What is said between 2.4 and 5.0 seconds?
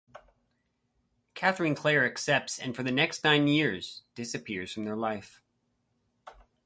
and for the next nine years disappears from their